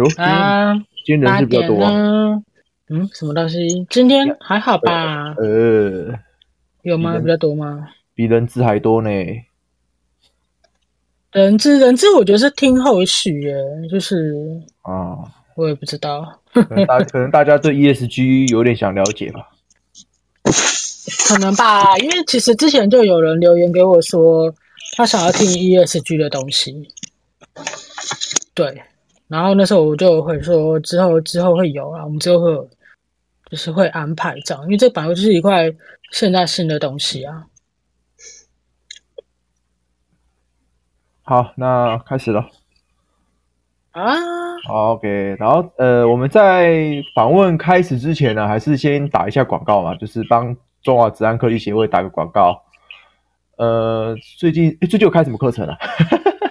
[0.00, 0.74] 呦，啊，
[1.04, 2.42] 今天人是比较多啊。
[2.88, 3.86] 嗯，什么东西？
[3.88, 5.34] 今天还好吧？
[5.38, 6.12] 呃，
[6.82, 7.18] 有吗？
[7.18, 7.88] 比较多吗？
[8.14, 9.10] 比人资还多呢。
[11.32, 13.54] 人资，人资，我觉得是听后续耶，
[13.88, 14.34] 就是
[14.82, 15.16] 啊，
[15.54, 16.40] 我也不知道。
[16.52, 19.48] 可能大 可能大家对 ESG 有点想了解吧？
[21.28, 24.52] 可能吧，因为其实之前就有人留言给我说，
[24.96, 26.88] 他想要听 ESG 的东西。
[28.52, 28.82] 对，
[29.30, 32.68] 然后那时候我就会说，之后之后会有啊，我们之后会有，
[33.48, 35.72] 就是会安排这样，因为这本来就是一块
[36.10, 37.46] 现在新的东西啊。
[41.22, 42.44] 好，那开始了。
[43.92, 44.16] 啊，
[44.66, 45.36] 好，OK。
[45.38, 52.62] 然后，呃，我们在访问开始之前呢，还是先打一下广告嘛，就是帮中华职安科技协会打个广告。
[53.58, 55.76] 呃，最近，最近有开什么课程啊？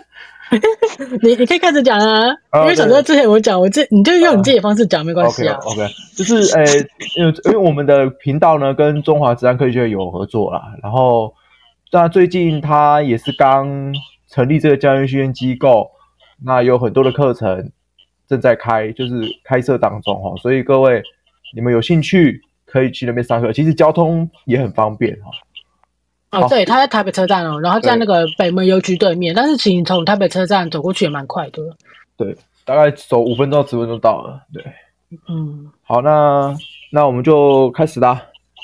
[1.21, 5.57] 你你可以开始讲啊，啊因为想说之前我讲，我这你就用你自己的方式讲，啊、没关系啊。
[5.63, 6.65] OK，, 就是，呃，
[7.15, 11.33] 因为因为我们的频道呢跟中华职安科技协会有合作啦，然后
[11.91, 13.93] 那最近他也是刚。
[14.31, 15.89] 成立这个教育训练机构，
[16.45, 17.71] 那有很多的课程
[18.27, 21.01] 正在开，就是开设当中哈，所以各位
[21.55, 25.31] 你们有兴趣可以去那边上课，其实交通也很方便哈。
[26.31, 31.61] 哦，对，他在台北车站哦，然后在那个北门邮局对面，对但是其实从台北车站走过去也蛮快的。
[32.17, 34.41] 对，大概走五分钟十分钟到了。
[34.53, 34.63] 对，
[35.27, 36.55] 嗯，好，那
[36.91, 38.21] 那我们就开始啦。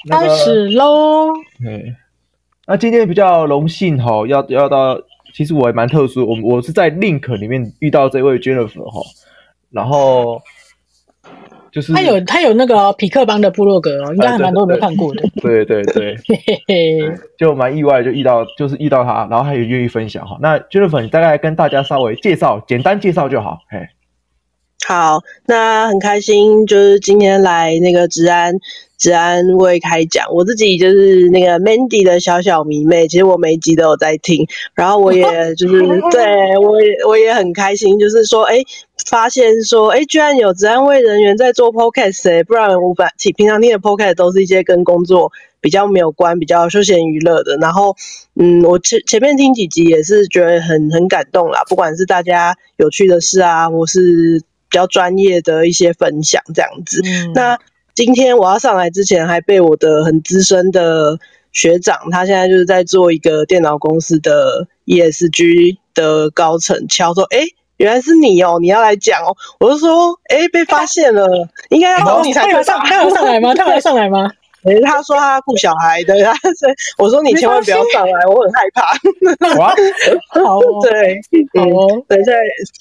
[0.07, 1.27] 那个、开始喽。
[1.63, 1.95] 对，
[2.67, 5.00] 那今天比较荣幸哈，要要到。
[5.33, 9.02] 其实我也蛮特殊，我我是在 Link 里面遇到这位 Jennifer 哈，
[9.69, 10.41] 然后
[11.76, 15.22] 就是他有他有那个匹克邦的部落格哦，应该还蛮多人都看过的。
[15.44, 16.16] 对对对，
[17.38, 20.38] 就蛮意外，就遇到就是遇到他，然后他也愿意分享哈。
[20.41, 23.58] 那 Jennifer，你大概跟大家稍微介绍，简单介绍就好。
[23.69, 23.90] 嘿，
[24.88, 28.56] 好，那很开心，就是今天来那个治安。
[28.97, 35.81] 治安未开讲，我自己就是那个 Mandy 的小小迷妹，其实我每一集都有在听，然后我也就是
[36.12, 38.56] 对我也我也很开心，就是说，哎，
[39.05, 47.95] 发现说，哎，居然有治安卫人员在做 Podcast，哎，不然我本平常听的 Podcast 都是一些跟工作比较没有关、比较休闲娱乐的，然后，
[48.35, 57.57] 嗯，我前前面听几集也是觉得很很感动啦，不管是大家有趣的事啊，或是比较专业的一些分享这样子，嗯、那。
[57.95, 61.17] 今天我要上来之前，还被我的很资深的
[61.53, 67.39] 学长，他现在就是在做一个电脑公司的 ESG 的高层敲说：“哎，
[67.78, 71.28] 原来是你哦，你要来讲哦。”我就说：“哎，被发现了，
[71.69, 73.53] 应该要等你才他上，他有上来吗？
[73.53, 74.30] 他有上来吗？”
[74.66, 79.59] 诶，他说他顾小孩的，他 说我说你千万不要上来，我很害怕。
[79.59, 79.69] 哇，
[80.30, 81.22] 好， 对，
[81.53, 81.66] 好，
[82.08, 82.31] 等一下，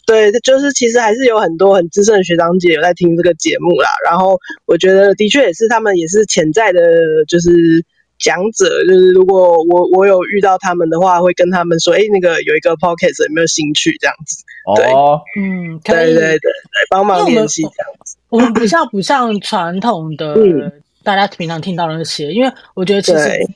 [0.06, 3.88] 对，就是其实还是有很多很资深的学长姐有在听这个节目啦。
[4.08, 6.80] 然后我觉得的确也是他们也是潜在的，
[7.28, 7.84] 就是
[8.24, 8.64] 讲者。
[8.88, 14.42] 就是如果我我有遇到他们的话，会跟他们说，哎，那个有一个 podcast 有没有兴趣这样子？
[14.76, 16.50] 对，哦、嗯，对对对对，
[16.88, 18.16] 帮忙联系这样子。
[18.30, 20.32] 我们不像不像传统的。
[20.34, 20.72] 嗯
[21.04, 23.46] 大家平常听到的那些，因为我觉得其实，对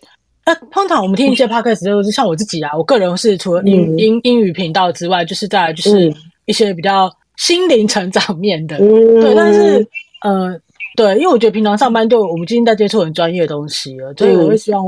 [0.44, 6.12] 呃，通常我们听一些 podcast 就是像我自己啊，我个人是除了英、嗯、英英语频道之外，就是在就是
[6.44, 9.34] 一些比较心灵成长面的，嗯、对。
[9.34, 9.88] 但是，
[10.22, 10.60] 呃，
[10.98, 14.84] 对，因为我觉得平常上班就我们今天在接触很专业的东西了，所以我会希望，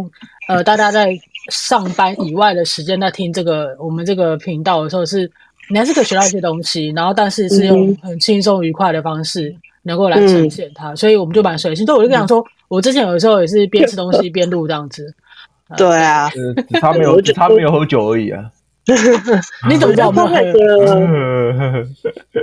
[0.48, 1.16] 嗯、呃，大家在
[1.50, 5.30] 上班以外的时间在听这个我们这个频道的时候是，是
[5.70, 9.54] 你还是可以学到一些东西，然后但是是用很轻松愉快的方式。
[9.82, 11.86] 能够来呈现它，嗯、所以我们就蛮随性。
[11.86, 15.10] 所以我就想说，嗯、我之前有的时候也是边吃东西边录这样子。
[15.74, 16.28] 对啊，
[16.68, 18.44] 只差没有只差没有喝酒而已啊。
[19.68, 21.86] 你怎么知道我们喝？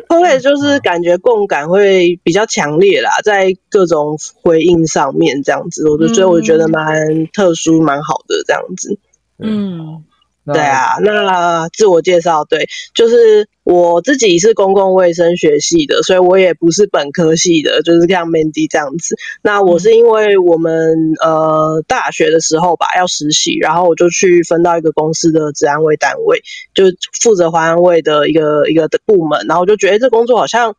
[0.10, 8.98] 后来就是感觉共感会比较强烈啦，在各种回应上面这样子，我就所以我觉得蛮特殊、蛮好的这样子。
[9.40, 10.04] 嗯。
[10.54, 19.16] 对啊，那自我介绍，对，就是我自己是公共卫生学系的，所以我也不是本科系的，就是像 Mandy 这样子。
[19.42, 26.42] 那我是因为我们呃大学的时候吧要实习，然后我就去分到一个公司的治安卫单位，
[26.74, 26.86] 就
[27.22, 30.74] 负责环安卫的一个一个的部门，然后我就觉得这工作好像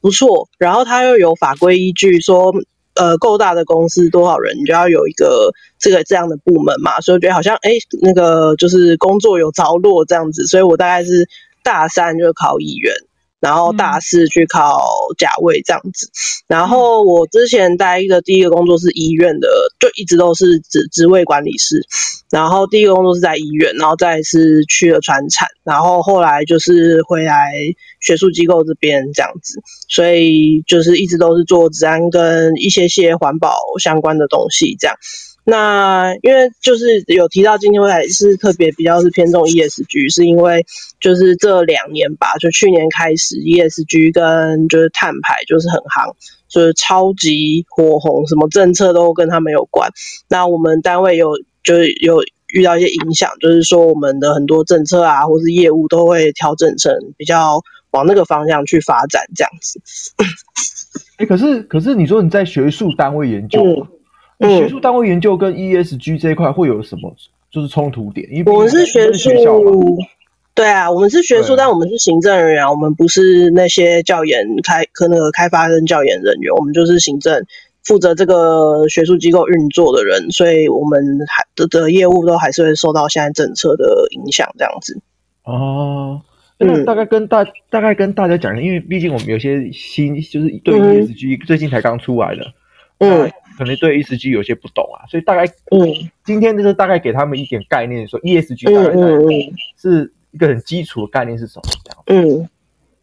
[0.00, 2.52] 不错，然后他又有法规依据说。
[2.94, 7.70] 呃，够大的公司多少人，你就要有一个这个这样的部门嘛，所以我觉得好像哎，
[8.02, 11.28] 那个就是工作有着落这样子，所以我大概是
[11.62, 12.94] 大三就考议员，
[13.42, 14.78] 然后大四去考
[15.18, 16.08] 甲位这样子。
[16.46, 19.48] 然后我之前待一个第一个工作是医院的，
[19.80, 21.84] 就一直都是职职位管理师。
[22.30, 27.52] 然后第一个工作是在医院，然后再是去了传产，然后后来就是回来
[28.00, 29.60] 学术机构这边这样子。
[29.88, 34.96] 所以就是一直都是做治安跟一些些环保相关的东西这样。
[35.44, 40.64] 那因为就是有提到今天还是特别比较是偏重 ESG，是因为
[41.00, 46.14] 就是这两年吧，就去年开始 ESG 跟就是碳排就是很夯，
[46.48, 49.90] 就是超级火红，什么政策都跟他们有关。
[50.28, 51.32] 那我们单位有
[51.64, 52.22] 就是有
[52.54, 57.60] 遇到一些影响，就是说我们的很多政策啊，或是业务都会调整成比较
[57.90, 59.80] 往那个方向去发展这样子。
[61.16, 63.60] 哎、欸，可是可是你说你在学术单位研究。
[63.60, 63.88] 嗯
[64.48, 67.14] 学术单位研究跟 ESG 这一块会有什么
[67.50, 68.26] 就是冲突点？
[68.30, 69.98] 因为我们是学术，
[70.54, 77.44] 对啊，我们是学术，但我们是行政人员，我们不是那些教研开和那个开发跟教研人员，我们就是行政
[77.84, 84.98] 负责这个学术机构运作的人，所以我们还的的业务都还是会受到现在政策的影响，这样子。
[85.44, 86.20] 哦，
[86.58, 92.42] 那大概跟大、嗯、大概跟大家讲一下，因为毕竟我们有些新就是对 ESG 最近才刚出来的，
[92.98, 93.30] 嗯。
[93.56, 98.92] 可能对 ESG 有些不懂啊，所以大概嗯，今天就是大概给他们一点概念，说 ESG 大概
[99.76, 102.02] 是一个很基础的概念是什么这样。
[102.06, 102.48] 嗯。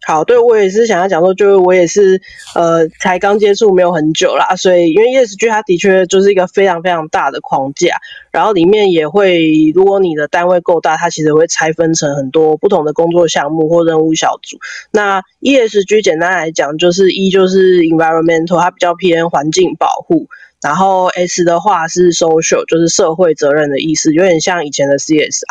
[0.07, 2.21] 好，对，我也是想要讲说，就是我也是
[2.55, 7.97] 呃才刚接触没有很久啦，所以因为 ESG 它的确就是一个非常非常大的框架，
[8.31, 14.57] 然后里面也会，如果你的单位够大，它其实会拆分成很多不同的工作项目或任务小组。
[14.91, 20.27] 那 ESG 简单来讲，就是一就是 environmental，它比较偏环境保护，
[20.61, 25.43] 然后 S 的话是 social，就是社会责任的意思，有点像以前的 CSR，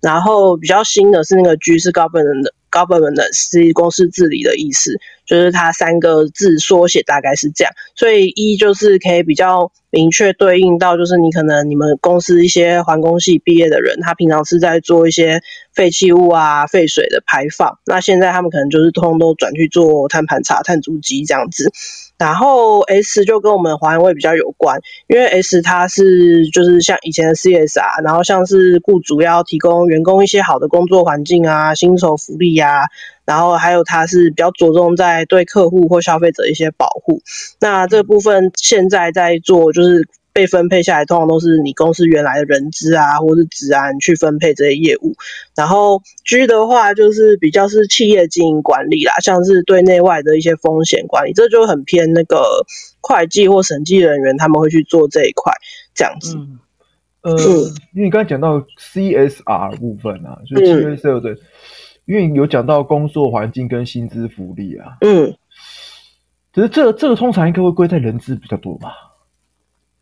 [0.00, 2.54] 然后比较新的是那个 G 是 governance 的。
[2.72, 15.42] Governance 是公司治理的意思，就是它三个字缩写大概是这样，所以一就是可以比较明确对应到，就是你可能你们公司一些环工系毕业的人，他平常是在做一些
[15.74, 21.70] 废弃物啊、废水的排放，那现在他们可能就是通通都转去做碳盘查、碳足迹这样子。
[22.22, 24.78] 然后 S 就跟我们环卫比较有关，
[25.08, 32.82] 因为 S 它是就是像以前的 CS 啊然后像是雇主要提供员工一些好的工作环境啊、薪酬福利啊，
[33.24, 37.22] 然后还有它是比较着重在对客户或消费者一些保护。
[37.60, 40.08] 那这部分现在在做就是。
[40.32, 45.14] 被分配下来，通常都是你公司原来的人资啊，或是职安去分配这些业务。
[45.54, 52.64] 然后 G 的话，就是比较是企业经营管理啦，像是对内外的一些风险管理，这就很偏那个
[53.00, 55.52] 会计或审计人员他们会去做这一块
[55.94, 56.34] 这样子。
[56.36, 56.58] 嗯，
[57.22, 57.36] 呃，
[57.92, 61.36] 因为你刚才讲到 CSR 部分啊，就是企业社对，
[62.06, 65.36] 因为有讲到工作环境跟薪资福利啊，嗯，
[66.54, 69.11] 只是这个、这个通常应该会归在人资比较多吧。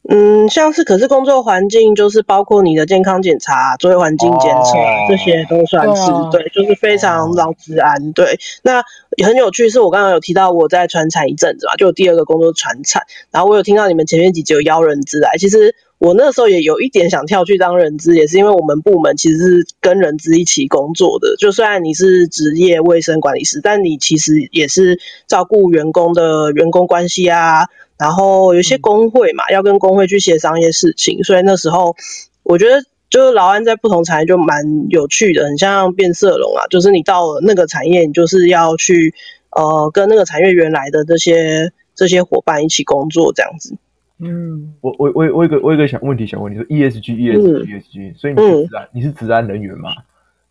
[0.08, 8.12] 嗯，像是可是工作环境就是包括你的健康检查、作业环境检测、哦、这些都算是、哦、对，就是非常劳资安。
[8.12, 8.82] 对，那
[9.17, 27.67] 也很有趣，是我刚刚有提到我在传产一阵子嘛，就有第二个工作传产，然后我有听到你们前面几集有邀人资来，其实我那时候也有一点想跳去当人资，也是因为我们部门其实是跟人资一起工作的，就虽然你是职业卫生管理师，但你其实也是照顾员工的员工关系啊。
[27.99, 31.94] 然后有些工会嘛，要跟工会去协商一些事情，所以那时候
[32.43, 39.13] 我觉得就是劳安在不同产业就蛮有趣的，很像变色龙啊，就是你到了那个产业，你就是要去
[39.51, 43.75] 呃跟那个产业原来的这些这些伙伴一起工作这样子。
[44.22, 49.91] 嗯，我我我我有个我有个想问题想问你说 ESG ESG ESG，所以你是治安、嗯、你是治安人员吗？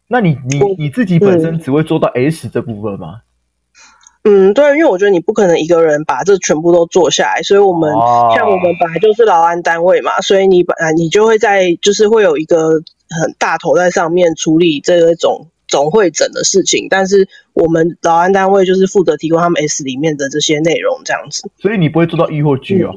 [0.07, 3.21] 那你你你自己本身只会做到 S 这部分吗？
[4.23, 12.71] 嗯，对，因为我觉得你不可能一个人把这全部都做下来，所以我们、哦、像我们本来就是劳安单位嘛，所以你本来你就会在就是会有一个
[13.21, 21.49] 很大头在上面处理这种总会诊的事情，但是我们劳安单位就是负责提供他们 S 里面的这些内容这样子。
[21.57, 22.93] 所以你不会做到 E 或 G 哦？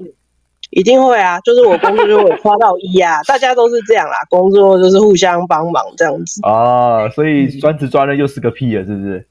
[0.72, 9.26] 一定会啊，就是我工作就会跨到一啊，大家都是这样啦，工作就是互相帮忙这样子啊，所以专职专任又是个屁了，是不是？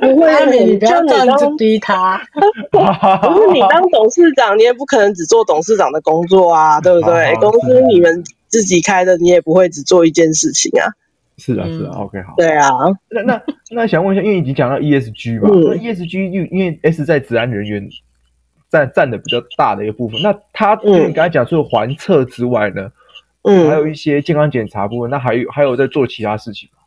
[0.00, 2.20] 不会， 你不要这样子逼他。
[2.70, 7.34] 不是你当董事长，你也不可能只做董事长的工作啊，对不对？
[7.40, 10.84] 公司你们自己开的，你也不会只做一件事情啊。
[11.38, 12.34] 是啊，是啊，OK，好。
[12.36, 12.68] 对啊，
[13.10, 17.88] 那那那想问一下，因为已经讲到 ESG 嘛，那 ESG 因因为 S 在治安人员
[18.76, 22.90] 占占的比较大的一个部分，那他因为你刚才讲除了环测之外呢，
[23.42, 26.78] 嗯，还有一些健康检查部分，那还有还有在做其他事情吗？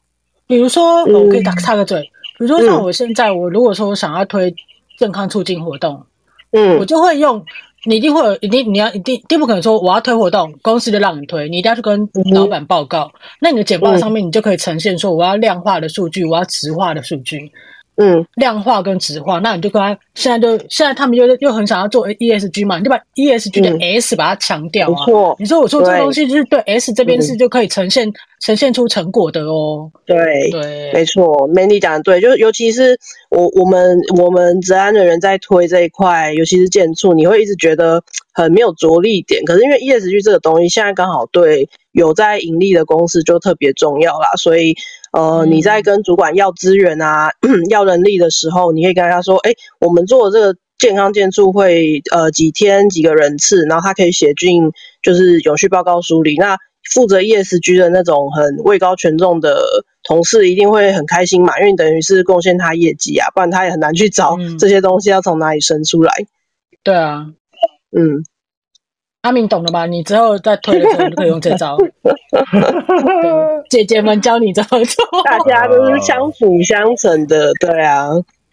[0.48, 2.02] 比如说，我可以打插个嘴。
[2.38, 4.54] 比如说像我现在，我如果说我想要推
[4.98, 6.06] 健康促进活动，
[6.52, 7.44] 嗯，我就会用。
[7.86, 13.10] 你一定会有，一定你要一定，一定不可能说我要推活动，公司就让你推，你一定要去跟老板报告。
[13.14, 17.50] 嗯、那你的简报上面，你就可以呈现说我要量化的数据，我要直化的数据。
[18.02, 25.06] 嗯，量化跟质化，那你就跟他现在就现在他们又又很想要做 ESG 嘛，你就把 ESG 的 S 把它强调啊。
[25.06, 29.92] 没错，你说我说这个东西就是对 S 这边是就可以呈现呈现出成果的哦。
[30.06, 30.16] 对
[30.50, 32.98] 对，没错，Mandy 讲的对，就是尤其是
[33.32, 38.02] 我我们我们职安的人在推这一块，尤其是建筑，你会一直觉得
[38.32, 39.44] 很没有着力点。
[39.44, 44.74] 可是因为 ESG 这个东西现在刚好对有在盈利的公司就特别重要啦，所以。
[45.12, 56.36] 呃，你在跟主管要资源啊、嗯、 要人力的时候，你可以跟他说：“哎，我们做这个健康建筑会，呃，几天几个人次，然后他可以写进就是永续报告书里。
[56.38, 56.58] 那
[56.92, 59.60] 负责 ESG 的那种很位高权重的
[60.04, 66.14] 同事一定会很开心嘛，因为等于是贡献他业绩啊，不然他也很难去找这些东西要从哪里生出来。
[66.20, 66.28] 嗯”
[66.84, 67.28] 对啊，
[67.98, 68.24] 嗯。
[69.22, 69.86] 阿明懂了吧？
[69.86, 71.78] 你之后再推的时候就可以用这招。
[73.70, 78.08] 姐姐们教你怎么做，大家都是相辅相成的，对啊，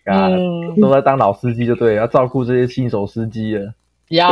[0.06, 3.74] 嗯，都在当老司机就对，要照顾这些新手司机了。
[4.08, 4.28] 呀，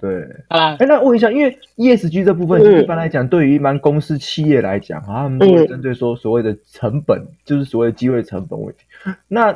[0.00, 8.84] 对啊，哎，那问一下，因为 ESG 这部分一般来讲，对于一般公司企业来讲，他们都会针对说所谓的成本，就是所谓的机会成本问题。
[9.28, 9.54] 那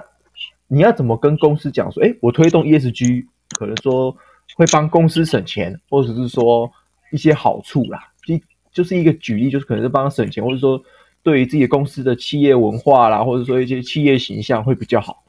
[0.67, 3.25] 你要怎么跟公司讲说，哎，我推动 ESG，
[3.59, 4.15] 可能说。
[4.59, 6.69] 会帮公司省钱，或者是说
[7.13, 8.35] 一些好处啦，就
[8.73, 10.83] 就是一个举例，就是可能是帮他省钱，或者说
[11.23, 15.23] 对于自己公司的企业文化啦，或者说一些企业形象会比较好。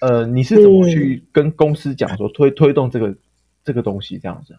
[0.00, 3.14] 呃，你是怎么去跟公司讲说推推动这个
[3.62, 4.56] 这个东西这样子？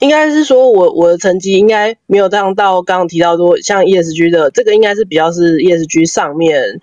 [0.00, 6.78] 应该是说我我的成绩应该没有这样到刚刚提到说像 ESG 的这个应该是比较是 ESG 上面。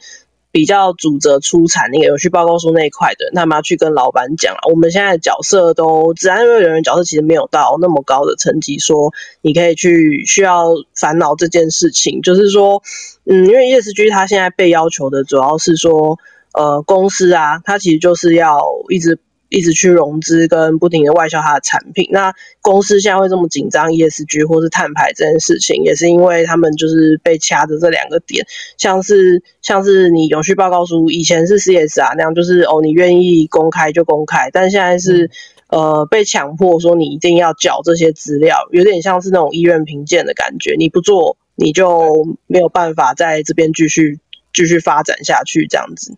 [0.57, 4.57] 比较主责出产那个有序报告书那一块的，那么要去跟老板讲啊。
[4.71, 12.23] 我们现在的角色都，职安人员角色其实没有到那么高的层级，说你可以去需要烦恼这件事情。
[12.23, 12.81] 就是说，
[13.25, 16.17] 嗯，因为 ESG 它现在被要求的主要是说，
[16.53, 18.59] 呃，公司啊，它其实就是要
[18.89, 19.19] 一直。
[19.50, 28.46] 一直去融资跟不停的外销它的产品，那公司现在会这么紧张 ESG 或是碳排这件事情，也是因为他们就是被掐着这两个点，
[28.77, 35.32] 像是像是你永续报告书以前是 CSR 那样，就是哦你愿意公开就公开，但现在是、
[35.70, 44.20] 嗯、呃被强迫说你一定要缴这些资料，有点像是那种医院评鉴的感觉，你不做你就没有办法在这边继续
[44.54, 46.18] 继续发展下去这样子。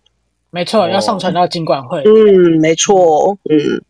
[0.52, 2.02] 没错，要上传到金管会。
[2.06, 3.82] 嗯，没错，嗯，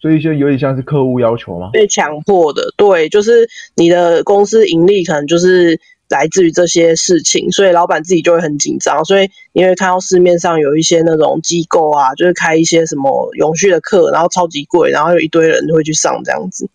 [0.00, 1.70] 所以就有点像是客户要求吗？
[1.72, 9.04] 被强迫的，对，就是你的公司盈利可能就是来自于这些事情，所以老板自己就会很紧张。
[9.04, 16.68] 所以你会看到市面上有一些那种机构啊，就是开一些什么永续的课，然后超级贵，然后有一堆人会去上这样子。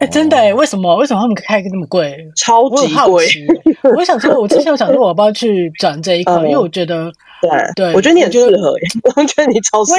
[0.00, 0.96] 哎，真的哎，为什么？
[0.96, 2.16] 为什么他们开一个那么贵？
[2.34, 3.26] 超级贵！
[3.96, 6.34] 我想说，我之前有想说，我要不要去转这一块？
[6.38, 7.10] 因为我觉得。
[7.42, 8.84] 对对，我觉得你很适合耶，
[9.16, 9.98] 我觉得你超适合。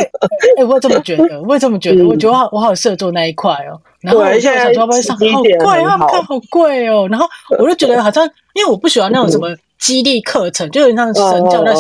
[0.60, 2.06] 哎，我也这么觉得，我也这么觉得。
[2.06, 3.74] 我觉得我好，我好适合做那一块哦。
[4.00, 5.18] 然后我就想说，要不要上？
[5.18, 7.08] 好贵啊，看好贵哦。
[7.10, 7.26] 然后
[7.58, 9.48] 我就觉得好像，因为我不喜欢那种什么
[9.80, 11.74] 激励课程，就有点像神教在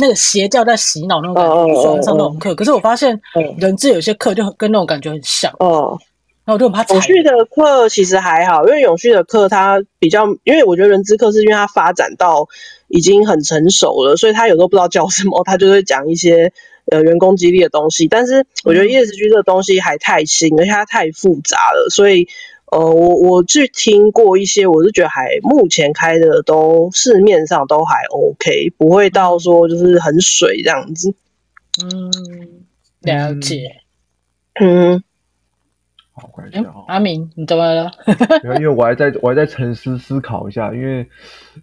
[0.00, 2.52] 那个邪教在洗脑那种感觉，不喜欢上那种课。
[2.52, 3.16] 可是我发现，
[3.58, 5.52] 人资有些课就跟那种感觉很像。
[5.60, 5.96] 哦，
[6.44, 6.84] 然后我就很怕。
[6.92, 12.48] 永续的课其实还好，因为永续的课它比较，因为我觉得人资课是因为它发展到。
[12.88, 16.52] 已经很成熟了，所以他有时候不知道教什么，他就会讲一些
[16.92, 18.06] 呃员工激励的东西。
[18.06, 22.28] 但是我觉得 ESG 这个东西还太新，而且它太复杂了，所以
[22.70, 31.12] 呃我我去听过一些，我是觉得还目前开的都市面上都还 OK，不会到说就是很水这样子。
[31.82, 32.64] 嗯，
[33.00, 33.80] 了解。
[34.60, 35.02] 嗯。
[36.16, 36.72] 好，关系啊！
[36.86, 37.90] 阿明，你怎么了？
[38.44, 41.08] 因为我还在我还在沉思思考一下，因为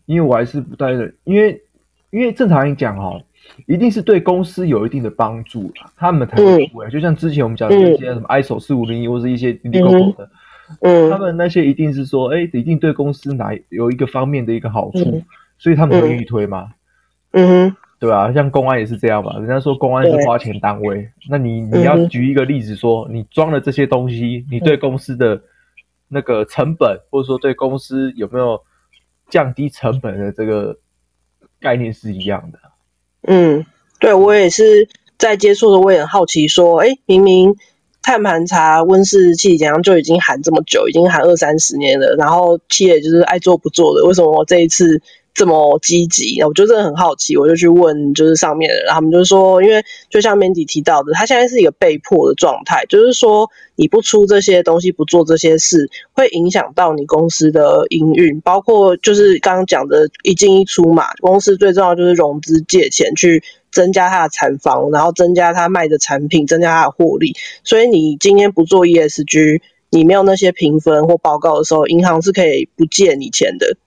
[0.06, 1.62] 因为我还是不太的，因为
[2.10, 3.18] 因为正常来讲哈，
[3.66, 6.90] 一定是对公司有一定的帮助啦，他们才会出来。
[6.90, 10.30] 就像之前我们讲的一些什么 ISO 四五零一，或是一些 legal 的，
[10.82, 15.24] 嗯，他们那些一定是说，哎，一定对公司哪有一个方面的一个好处，
[15.58, 16.74] 所以他们会预推嘛。
[17.32, 17.74] 嗯。
[18.02, 19.38] 对啊，像公安也是这样嘛。
[19.38, 25.40] 人家说公安是花钱单位，那你你要举一个例子说，你装了这些东西，你对公司的
[26.08, 28.60] 那个成本，或者说对公司有没有
[29.30, 30.80] 降低成本的这个
[31.60, 32.58] 概念是一样的。
[33.28, 33.64] 嗯，
[34.00, 34.90] 对，我也是
[35.20, 37.54] 在接触的，我也很好奇说，哎，明明
[38.02, 45.04] 碳盘查温室气体怎样就已经喊这么久，已经喊二三十年了，然后企业就是爱做不做的，为什么我这一次？
[45.34, 46.42] 这么积极？
[46.44, 61.06] 我就真的很好奇，我就去问，就是上面的人，他们就说，因为就像 Mandy 提到的，他现在是一个被迫的状态，就是说你不出这些东西，不做这些事，会影响到你公司的营运，包括就是刚刚讲的一进一出嘛。
[61.22, 67.36] 公司最重要就是融资借钱去增加它的产房，然后增加它卖的产品，增加它的获利。
[67.64, 73.78] 所以你今天不做 ESG，你没有那些评分或报告的时候，银行是可以不借你钱的。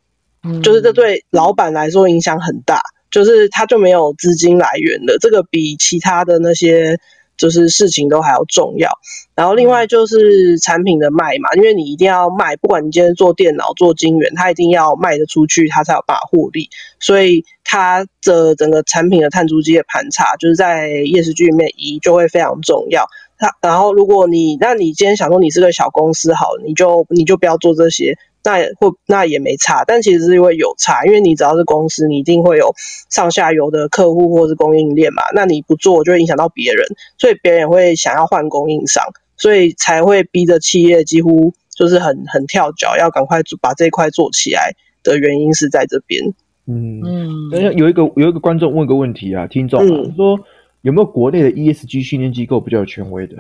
[0.63, 5.17] 就是这对老板来说影响很大，就是他就没有资金来源了。
[5.21, 6.99] 这个比其他的那些
[7.37, 8.91] 就是事情都还要重要。
[9.35, 16.69] 然后另外就是产品的卖嘛，因为你一定要卖，不管你今天做电脑做晶圆，它一定要卖得出去，它才有办法获利。
[17.01, 23.05] 所以它的整个产品的碳足迹的盘查，就是在 ESG 里面一就会非常重要。
[23.39, 28.17] 它然后如果你那你今天想说你是个小公司好，你就你就不要做这些。
[28.47, 32.75] 那也或，那也没差，但其实是因为有差，因为你只要是公司，你一定会有
[33.09, 35.23] 上下游的客户或是供应链嘛。
[35.35, 36.85] 那你不做，就会影响到别人，
[37.17, 39.03] 所以别人也会想要换供应商，
[39.39, 46.23] 所以才会逼着企业几乎就是很很跳脚，要赶快把这一块做起来的原因是在这边。
[46.67, 50.39] 嗯嗯，等下有一个有一个观众问个问题啊，听众、啊嗯、说
[50.85, 53.37] 有没有国内的 ESG 训练机构比较有权威的？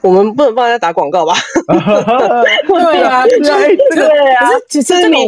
[0.00, 1.34] 我们不能帮人家打广告吧？
[1.68, 3.38] 对啊，对
[3.94, 4.48] 对啊。
[4.68, 5.22] 其实这种，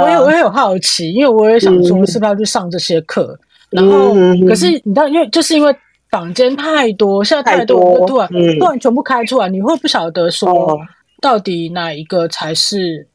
[0.00, 3.38] 我也我也有好奇，因为我也想说，是不是要去上这些课？
[3.68, 4.14] 然后，
[4.48, 5.76] 可是你知道，因为就是因为
[6.10, 8.26] 坊间太多，现在太多，突然
[8.58, 10.80] 突然全部开出来，你会不晓得说，
[11.20, 13.06] 到底哪一个才是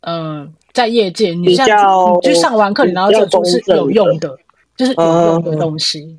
[0.00, 4.34] 嗯，在业界你现在你去上完课，你然后这种是有用的，
[4.78, 6.16] 就是有用的东西。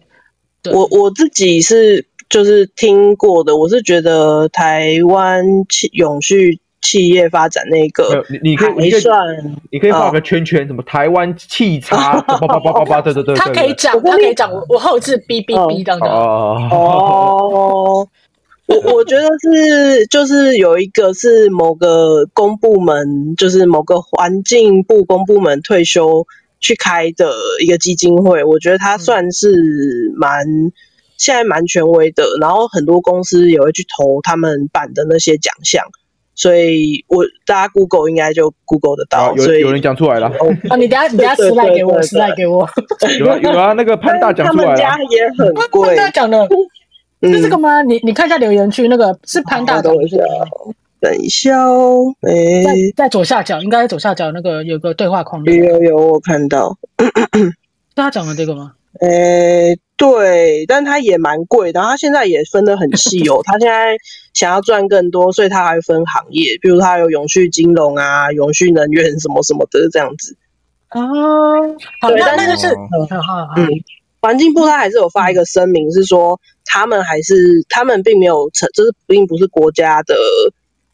[0.71, 2.05] 我我自己是。
[2.29, 9.01] 就是听过的，我是觉得台湾企永续企业发展那个，你你可以你可以
[9.71, 16.07] 你可以画个圈圈，什么台湾企查，叭叭叭叭叭，对对对，他可以讲，他可以讲，我我后置哔哔哔这样的。
[16.09, 18.05] 哦，
[18.65, 26.27] 我我觉得是就是有一个是某个公部门，就是某个环境部公部门退休
[26.59, 27.31] 去开的
[27.63, 30.45] 一个基金会，我觉得他算是蛮。
[31.19, 35.83] 现在蛮权威的，然后很多公司也会去投他们办的那些奖项，
[36.35, 39.35] 所以我大家 Google 应该就 Google 得到。
[39.35, 40.27] 有有人讲出来了
[40.69, 40.75] 啊！
[40.77, 42.69] 你等下你等下私赖给我，私赖给我。
[43.17, 44.75] 有啊有啊，那个 潘大讲出来了。
[44.75, 45.87] 他们家也很贵。
[45.87, 46.47] 潘大讲的
[47.23, 47.81] 是这个吗？
[47.81, 50.03] 你你看一下留言区，那个是潘大讲的。
[50.99, 55.43] 等一下哦，哎，在在左下角，应该在左下角那个有个对话框。
[55.45, 56.77] 有有有，我看到。
[56.99, 57.53] 是
[57.95, 58.73] 他讲的这个吗？
[59.01, 63.41] 诶，对，但他也蛮贵，然后他现在也分得很细哦。
[63.45, 63.95] 他现在
[64.33, 70.35] 想要赚更多，所以他还分行业，比如他有永续金融啊、永续能源什么什么的这样子。
[70.89, 70.99] 啊，
[72.01, 72.75] 好，对，但是就是，
[73.55, 73.67] 嗯，
[74.19, 77.35] 环境部他还是有发一个声明，是说他们还是
[77.69, 80.15] 他们并没有成，就是并不是国家的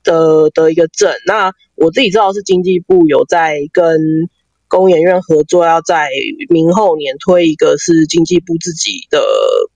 [0.03, 1.11] 的的一个证。
[1.25, 4.29] 那我自己知道是经济部有在跟。
[4.69, 6.09] 工研院合作要在
[6.49, 9.23] 明后年推一个是经济部自己的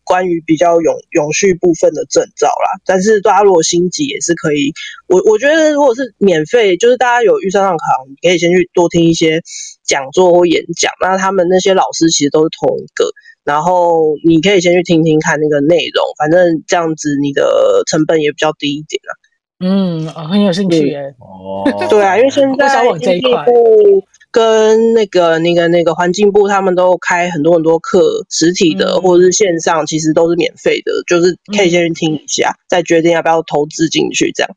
[0.04, 4.74] 关于比较永永续部分的证照啦，但是大家如果心急也是可以，
[5.06, 9.40] 我我觉得如果是免费，就是大家有预算上考，你可以先去多听一些
[9.86, 13.08] 讲座或演讲，那他们那些老师其实都是同一个，
[13.44, 19.14] 然后你可以先去听听看那个内容，反正这样子你的成本也比较低一点啊。
[19.60, 21.14] 嗯，很有兴趣耶。
[21.20, 22.68] 哦， 对啊，因为现在
[23.00, 24.04] 经济部。
[24.30, 34.32] 跟那个、那个、那个环境部，他们都开很多很多课，实体的、嗯、或者是线上，其实都是免费的，就是可以先去听一下，嗯、再决定要不要投资进去。
[34.34, 34.52] 这样，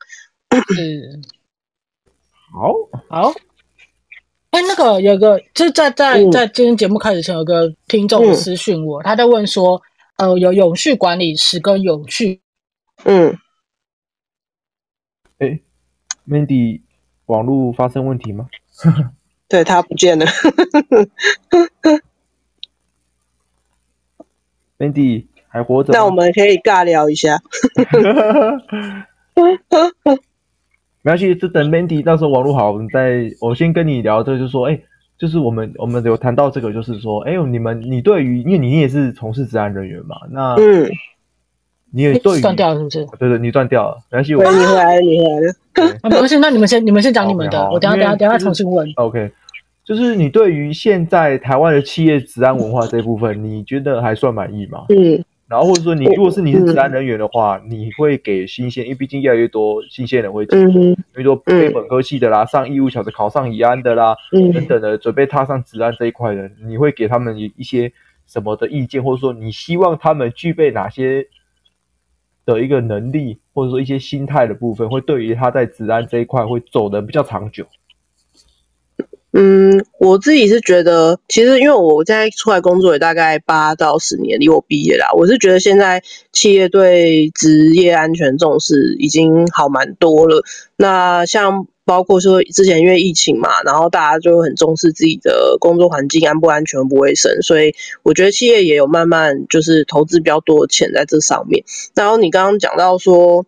[0.50, 1.22] 嗯，
[2.52, 2.74] 好，
[3.08, 3.32] 好。
[4.50, 9.80] 哎，那个有个，就是在在在今天节目开始前，有个听众私讯我，嗯、他在问说，
[10.18, 12.38] 呃，有永续管理师跟永续，
[13.04, 13.34] 嗯，
[15.40, 15.58] 哎
[16.28, 16.82] ，Mandy，
[17.26, 18.48] 网络发生问题吗？
[19.48, 20.26] 对，他不见了，
[24.78, 25.94] Mandy 还活着。
[25.94, 27.38] 那我们可以尬聊一下。
[31.02, 34.22] 没关系，就等 Mandy 到时候网络好，我们再我先跟你聊。
[34.22, 34.78] 这就是说，哎，
[35.16, 40.90] 就是我们我们有谈到这个，就是说，哎呦，你们你对于，因为你也是从事治安人员嘛，那嗯。
[41.92, 43.06] 你也断掉了是不是？
[43.18, 45.54] 对对，你断掉了，没关系，我你回来了，你回来了。
[46.04, 48.90] 没关系，那你们先，你们先讲你们的，我等下等下等下重新问。
[48.96, 49.30] OK，
[49.84, 54.84] 就是你对于现在台湾的企业职安文化这一部分，你觉得还算满意吗？
[54.88, 67.90] 嗯，然后或者说你如果是你是职安人员的话，嗯、你会给新鲜，因为毕竟越来越多新鲜人会进，嗯、比如说非本科系的啦，上义务小的考上乙安的啦，嗯、等等的，准备踏上职安这一块的，你会给他们一些
[68.26, 71.26] 什么的意见，或者说你希望他们具备哪些
[72.44, 77.66] 的一个能力，或者说一些心态的部分，会对于他在职安这一块会走得比较长久。
[79.32, 90.42] 嗯，我自己是觉得，其实因为我现在出来工作也大概八到十年，离我毕业啦，我是觉得现在企业对职业安全重视已经好蛮多了。
[90.76, 101.62] 那像包括说之前因为疫情嘛，然后大家就很重视自己的工作环境安不安全、不卫生，所以我觉得企业也有慢慢就是投资比较多的钱在这上面。
[101.94, 103.46] 然后你刚刚讲到说，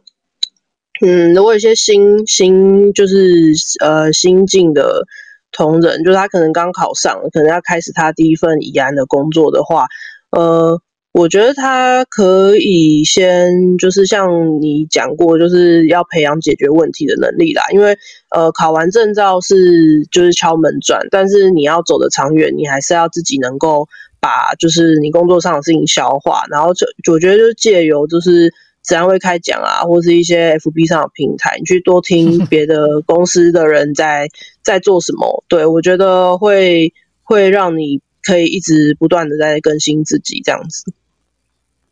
[1.04, 5.08] 嗯，如果有些新新就是呃新进的。
[5.52, 9.86] 同仁，就是他可能刚考上，可能要开始他第一份乙安的工作的话，
[10.30, 10.80] 呃，
[11.12, 17.62] 我觉得他可以先就是像你讲过，就是要培养解决问题的能力啦。
[17.72, 17.96] 因为
[18.34, 23.86] 呃，考完证照是就是敲门砖，但是你要走得长远，你还是要自己能够
[24.20, 28.52] 把就是你工作上的事情消化，然后就我觉得就借由就是。
[28.82, 34.28] 职安会开讲啊，或是一些 FB 上的平台，你去多听 别的公司的人在
[34.62, 35.44] 在做什么。
[35.48, 36.92] 对，我觉得会
[37.22, 40.92] 会让你可以一直不断的在更新自己这样子。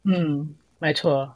[0.05, 1.35] 嗯，没错。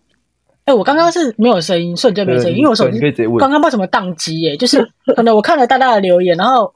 [0.64, 2.98] 哎、欸，我刚刚是没有声音，瞬间没声音，因为我手机
[3.38, 6.74] 刚刚不知道什么宕机耶，就是 可能我看了大大的留言，然后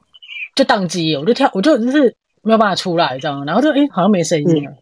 [0.55, 4.71] 就宕机，我就跳，我就就是没有办法出来这样，然后就哎、欸、好像没声音了。
[4.71, 4.77] 嗯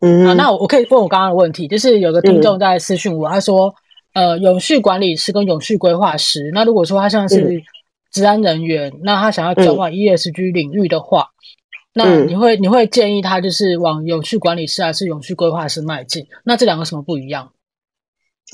[0.00, 3.74] 嗯，好，那我我可以问我刚刚的问题，就是有个听众在私讯我，嗯、他说，
[4.14, 7.60] 呃，永续管理师跟永续规划师，那如果说他现在是
[8.12, 11.30] 治安人员，嗯、那他想要转往 ESG 领域的话，
[11.94, 16.24] 嗯、那你会你会建议他就是往永续管理师还是永续规划师迈进？
[16.44, 17.50] 那这两个什么不一样？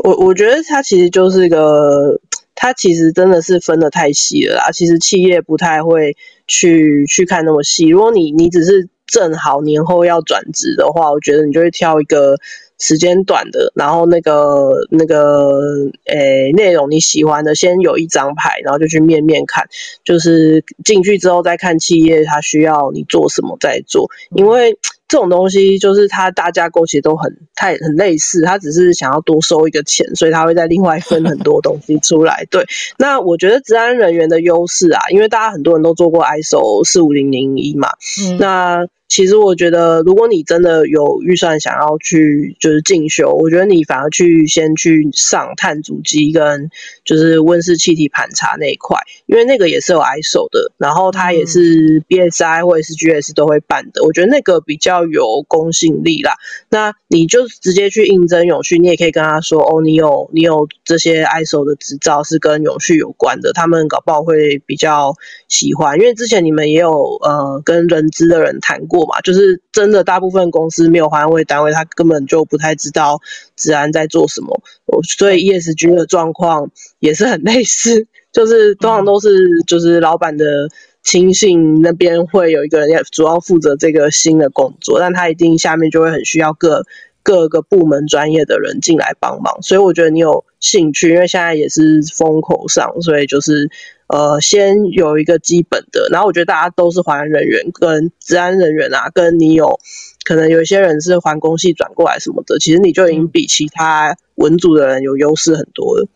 [0.02, 2.18] 我我觉得他其实就是一个，
[2.54, 4.70] 他其实真的是分的太细了啦。
[4.72, 8.88] 其实企业不太会去去看那么细，如果你你只是。
[9.14, 12.37] 正好年后要转职的话，我觉得你就会挑一个
[12.81, 15.61] 时间短的，然后那个那个
[16.07, 19.68] 诶内容你喜欢的，先有一张牌，然后就去面面看，
[20.03, 24.77] 就是进去之后再看企业它需要你做什么再做，因为。
[25.14, 32.44] 这种东西就是它大架构其实都很太很类似，他只是想要多收一个钱，所以他会再另外分很多东西出来。
[32.50, 32.66] 对，
[32.98, 37.90] 那我觉得治安人员的优势啊，因为大家很多人都做过 ISO 四五零零一嘛，
[38.22, 38.88] 嗯，那。
[39.07, 46.70] 其实我觉得，如果你真的有预算想要去就是进修，我觉得你反而去先去上碳足迹跟
[47.05, 56.33] 就是温室气体盘查那一块，因为那个也是有 ISO 的，然后它也是 BSI 或者是 GS 都会办的，我觉得那个比较有公信力啦。
[56.69, 65.14] 那你就直接去应征永续，你也可以跟他说哦，你有你有这些 ISO 的执照是跟永续有关的，他们搞不好会比较
[65.47, 66.90] 喜欢，因为之前你们也有
[67.23, 69.05] 呃跟人资的人谈过。
[69.05, 73.21] 嘛，就是真的，大部分公司没有环卫单位，他根本就不太知道
[73.55, 74.59] 治安在做什么，
[75.03, 80.71] 所以 ESG 的状况也是很类似，就是通常都是就是老板的
[81.05, 86.85] 亲信那边会有一个人要主要负责这个新的工作，但他一定下面就会很需要各
[87.23, 93.71] 各个部门专业的人进来帮忙，所以我觉得你有兴趣，因为现在也是风口上，所以就是。
[94.07, 99.81] 呃，先有一个基本的，然后我觉得大家都是环人员跟治安人员啊，跟你有
[100.25, 106.07] 可能有一些人是环工系转过来什么的，其实你就已经比其他文组的人有优势很多了。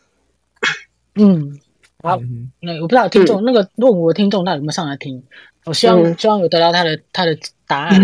[1.14, 1.59] 嗯，
[2.02, 2.18] 好，
[2.61, 5.22] 那我不知道听众、嗯、那个问我的听众，那有没有上来听？
[5.64, 8.00] 我希望、嗯、希望有得到他的他的答案。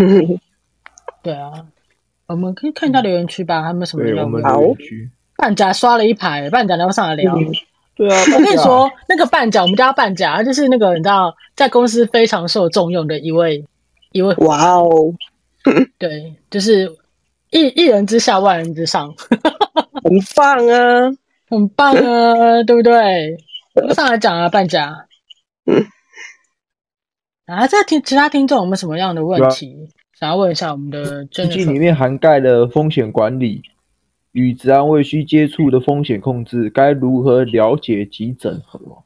[1.23, 1.51] 对啊，
[2.27, 4.43] 我们可以看一下留言区吧，他们什么留言？
[4.43, 4.59] 好，
[5.37, 7.35] 半甲刷了一排，半甲要上来聊。
[7.35, 7.51] 嗯
[7.97, 13.63] 对啊，我跟你说，那个半甲，我们叫他半甲，就是那个你知道，在公司非常受重用的一位
[14.11, 14.35] 一位。
[14.39, 15.13] 哇哦，
[15.97, 16.91] 对，就是
[17.51, 19.13] 一一人之下，万人之上，
[20.03, 21.09] 很棒啊，
[21.49, 23.37] 很棒啊，对不对？
[23.75, 25.07] 我上来讲啊，半价。
[25.65, 25.85] 嗯。
[27.45, 31.25] 啊，在听其他听众有没有什么样的问题，啊、想要问一下我们的？
[31.25, 33.61] 基金里面涵盖了风险管理。
[34.31, 39.05] 与治安未需接触的风险控制，该如何了解及整合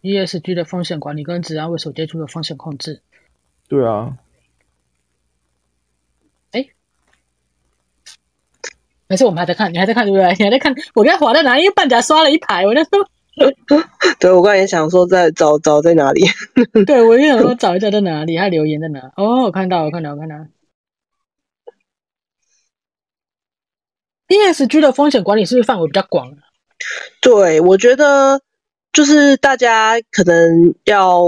[0.00, 3.02] ？ESG 的风险管理跟治安未所接触的风险控制。
[3.68, 4.16] 对啊。
[6.52, 6.72] 哎、欸，
[9.08, 10.24] 没事，我们还在看，你还在看对不对？
[10.38, 11.58] 你还在看，我刚才滑在哪？
[11.58, 12.98] 因为半甲刷了一排，我那时候
[14.20, 16.22] 对，我刚才也想说在找找在哪里？
[16.86, 19.00] 对，我也想说找一下在哪里，他留言在哪？
[19.16, 20.34] 哦，我看到，我看到，我看到。
[24.28, 26.36] ESG 的风险管理是不是范围比较广？
[27.22, 28.42] 对，我觉得
[28.92, 31.22] 就是大家可能要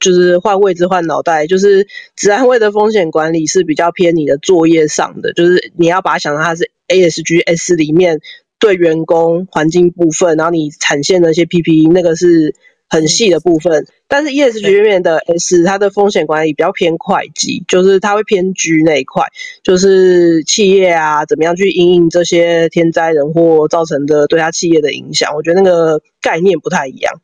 [0.00, 8.20] 就是换位置换脑袋，就是资安位的风险管理是比较偏你的作业上的，就是你要把它想成它是 ASG S 里面。
[8.58, 12.54] 对员工环境部分，然后你产线的一些 PPE 那个是
[12.88, 19.26] 很细的部分，但是 ESG 里面的 S 它的风险管理比较偏会计，就是它会偏 G 那一块，
[19.62, 27.20] 就是企业啊怎么样去因应这些天灾人祸造成的对它企业的影响，我觉得那个概念不太一样。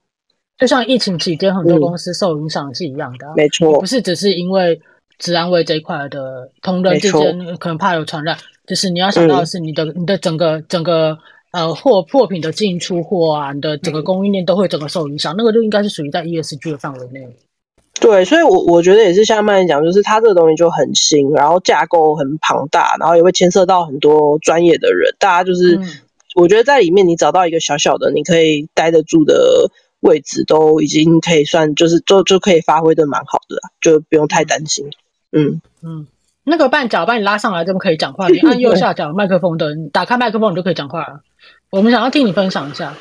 [0.63, 4.81] 就像疫情期间很多公司受影响是一样的，啊嗯，没错，不是只是因为
[5.19, 8.39] 治安卫这一块的同仁之间可能怕有传染。
[8.65, 11.19] 就是你要想到的是你的、嗯、你的整个整个
[11.51, 17.27] 呃货货品的进出货啊，你的整个供应链都会整个受影响，嗯、那个就应该是属于在 ESG 的范围内。
[18.01, 25.15] 对，所以我我觉得也是像曼讲，就是它这个东西就很新，然后架构很庞大，然后也会牵涉到很多专业的人。
[25.19, 25.85] 大家就是、嗯、
[26.37, 29.69] 我觉得在里面你找到一个小小的你可以待得住的
[30.03, 34.89] 位置，都已经可以算就是就就可以发挥的蛮好的，就不用太担心。
[35.33, 36.07] 嗯嗯。
[36.45, 38.29] 那个半角把你拉上来，这么可以讲话。
[38.29, 41.21] 你 按右下角麦克风的，你打开麦克风，你就可以讲话了。
[41.71, 42.93] 我们想要听你分享一下。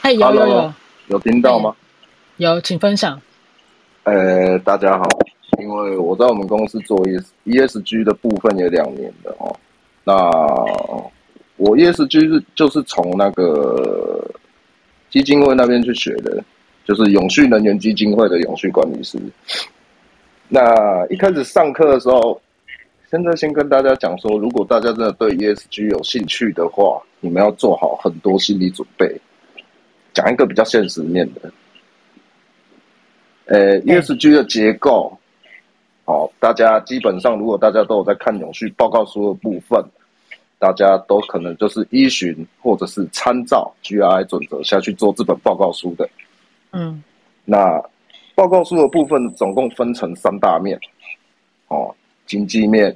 [0.00, 0.72] 哎，有有有，
[1.08, 1.76] 有听到吗？
[2.38, 3.20] 有，请分享。
[4.04, 5.06] 呃，大家好，
[5.60, 6.98] 因为我在我们公司做
[7.44, 9.54] ESG 的部分有两年了哦。
[10.04, 10.14] 那
[11.56, 14.24] 我 ESG 是就是从那个
[15.10, 16.42] 基金会那边去学的，
[16.84, 19.18] 就是永续能源基金会的永续管理师。
[20.48, 22.40] 那一开始上课的时候。
[23.08, 29.08] 现在先跟大家讲说，如果大家真的对 ESG 有兴趣的话，你们要做好很多心理准备。
[30.12, 31.52] 讲一个比较现实面的，
[33.44, 35.16] 呃，ESG 的结构，
[36.04, 39.80] 好，大家基本上如果大家都有在看永续报告书的部分，
[40.58, 46.08] 大家都可能就是依循或者是参照 GRI 准则下去做这本报告书的。
[46.72, 47.02] 嗯，
[47.44, 47.82] 那
[48.34, 50.78] 报告书的部分总共分成三大面，
[51.68, 51.94] 哦。
[52.26, 52.92] 经济面、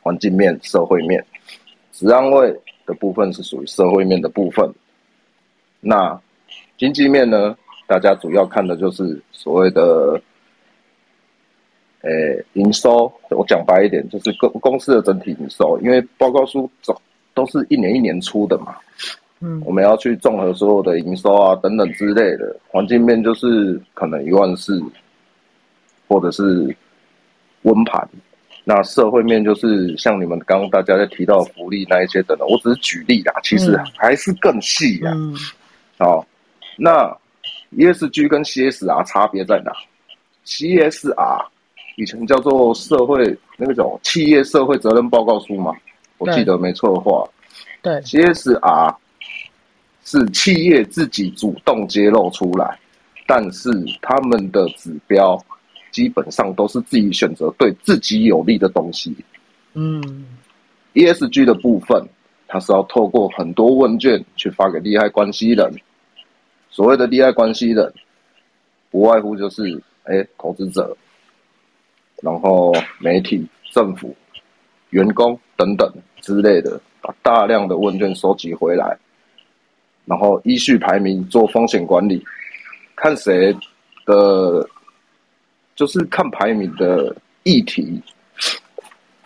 [0.00, 1.26] 环境面、社会面，
[1.90, 4.72] 职安卫的部分是属于社会面的部分。
[5.80, 6.16] 那
[6.78, 7.56] 经济面呢？
[7.88, 10.22] 大家主要看的就是所谓的，
[12.04, 13.12] 诶、欸，营收。
[13.30, 16.94] 我讲白一点，就是公公司的整体营收，因为报告书总
[17.34, 18.76] 都是一年一年出的嘛。
[19.40, 22.56] 嗯，我们要去综合所有的营收啊等等之类的。
[22.68, 24.82] 环境面就是可能一万四，
[26.06, 26.74] 或者是
[27.62, 28.08] 温盘。
[28.66, 35.10] 那社会面就是像你们刚刚大家在提到福利那一些等等，我只是举例啦，其实还是更细呀。
[35.14, 35.34] 嗯。
[35.98, 36.26] 好，
[36.78, 37.14] 那
[37.76, 39.72] ESG 跟 CSR 差别在哪
[40.46, 41.46] ？CSR
[41.96, 45.74] 以前叫做社会那种企业社会责任报告书嘛，
[46.18, 47.28] 我记得没错的话。
[47.82, 48.00] 对。
[48.02, 48.96] CSR
[50.04, 52.78] 是企业自己主动揭露出来，
[53.26, 53.70] 但是
[54.02, 55.38] 他们的指标。
[55.90, 59.16] 基本上都是自己选择对自己有利的东西。
[59.74, 60.26] 嗯
[60.92, 62.04] ，ESG 的部分，
[62.48, 65.72] 它是要透过很多问卷去发给利害关系人。
[66.68, 67.94] 所谓的利害关系人，
[68.90, 70.96] 不外乎就是哎，投资者，
[72.24, 74.16] 然后媒体、政府、
[74.90, 78.96] 员工等等之类的，把大量的问卷收集回来，
[80.06, 82.24] 然后依序排名做风险管理，
[82.96, 83.54] 看谁
[84.06, 84.68] 的。
[85.76, 88.00] 就是看排名的议题，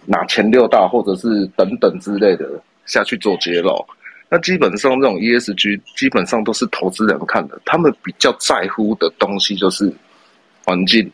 [0.06, 2.48] 拿前六大或者是等等之类的
[2.86, 3.86] 下去做揭露。
[4.30, 9.92] 那基本上这种 ESG 基本上都是投资人看的，他们比较在乎的东西就是
[10.64, 11.12] 环境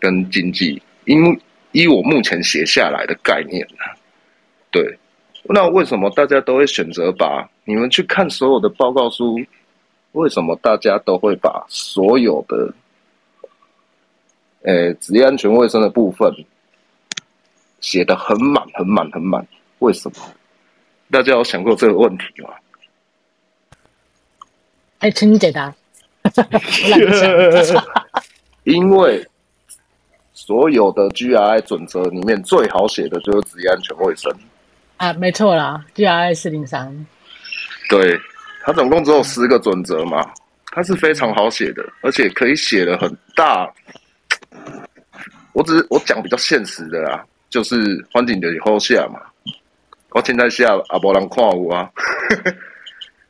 [0.00, 0.82] 跟经济。
[1.04, 1.40] 因
[1.72, 3.84] 依我目前写下来的概念呢，
[4.70, 4.98] 对，
[5.44, 9.40] 那为什么大家都会选择把你们去看所有的报告书？
[10.12, 12.74] 为什么大家都会把所有的？
[14.64, 16.30] 诶、欸，职业安全卫生的部分
[17.80, 19.44] 写的很满、很满、很满，
[19.78, 20.16] 为什么？
[21.10, 22.50] 大家有想过这个问题吗？
[24.98, 25.74] 哎、欸，请你解答。
[28.64, 29.26] 因为
[30.34, 34.32] 所有的 GRI 准则里面最好写的就是职业安全卫生。
[34.96, 37.06] 啊，没错啦，GRI 四零三。
[37.88, 38.18] 对，
[38.62, 40.24] 它总共只有十个准则嘛，
[40.66, 43.70] 它是非常好写的，而且可以写的很大。
[45.52, 47.76] 我只是我讲比较现实的啦，就是
[48.10, 49.20] 环境的以后下嘛，
[50.10, 51.90] 我现在下阿伯人看我啊，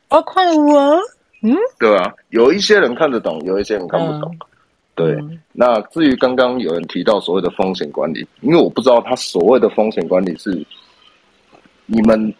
[0.09, 0.95] 哦矿物啊，
[1.41, 4.33] 嗯，对啊，有一些人看得懂，有一些人看不懂。
[4.33, 4.47] 嗯、
[4.95, 10.65] 对，嗯、那至于刚刚有人提到所谓的风险管理，因为我不知道他所谓的风险管理是
[11.85, 12.33] 你们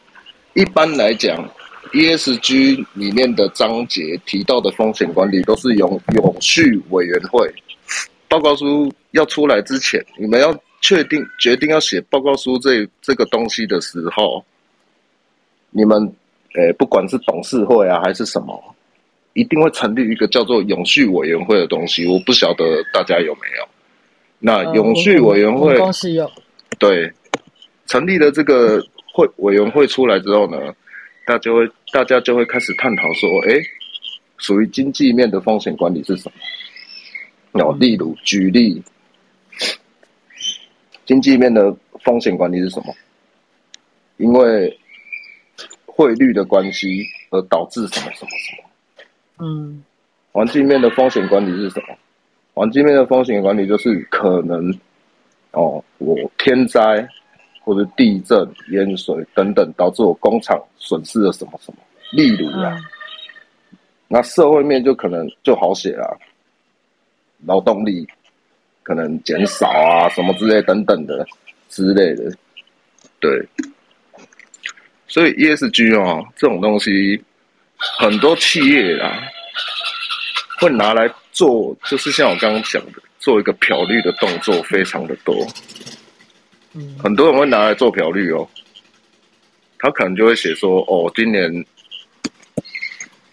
[0.54, 1.50] 一般来讲
[1.92, 7.52] ESG 里面的章节提到的风险管理，都是永永续委员会
[8.28, 14.44] 报告书要出来之前，你们要确定决定要写报告书这这个东西的时候，
[15.72, 16.14] 你们。
[16.56, 18.73] 诶，不管是董事会啊，还是什么，
[19.34, 22.08] 一定会成立一个叫做永续委员会的东西。
[22.08, 23.68] 我不晓得大家有没有。
[24.40, 26.32] 那永续委员会，公司有。
[26.78, 27.12] 对，
[27.86, 30.58] 成立了这个会委员会出来之后呢，
[31.26, 33.62] 大家就会大家就会开始探讨说，哎，
[34.38, 36.32] 属于经济面的风险管理是什
[37.54, 37.64] 么？
[37.64, 38.82] 哦，例如举例，
[41.06, 42.94] 经济面的风险管理是什么？
[44.18, 44.78] 因为。
[45.96, 48.63] 汇率的关系而导致什么什么什么？
[49.40, 49.84] 嗯，
[50.32, 51.96] 环境面的风险管理是什么？
[52.54, 54.72] 环境面的风险管理就是可能
[55.52, 57.08] 哦，我天灾
[57.62, 61.80] 或者地震、淹水等等导致我工厂损失了什么什么。
[62.12, 62.76] 例如啊，
[63.72, 66.20] 嗯、那社会面就可能就好写了，
[67.46, 68.08] 劳动力
[68.84, 71.26] 可能减少啊，什么之类等等的
[71.70, 72.32] 之类的，
[73.20, 73.48] 对。
[75.08, 77.24] 所以 ESG 哦，这种东西
[77.98, 79.22] 很多企业啊
[80.60, 85.48] 会拿来做，就是像我刚刚讲的，做一个漂绿的动作，非常的多。
[86.74, 88.48] 嗯，很多人会拿来做漂绿哦，
[89.80, 91.66] 他可能就会写说，哦，今年